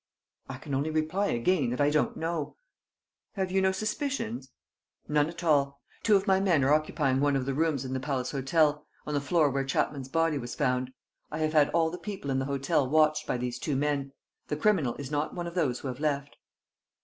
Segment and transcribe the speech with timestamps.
[0.49, 2.57] "I can only reply again that I don't know."
[3.33, 4.51] "Have you no suspicions?"
[5.07, 5.79] "None at all.
[6.01, 9.13] Two of my men are occupying one of the rooms in the Palace Hotel, on
[9.13, 10.91] the floor where Chapman's body was found.
[11.29, 14.11] I have had all the people in the hotel watched by these two men.
[14.47, 16.35] The criminal is not one of those who have left."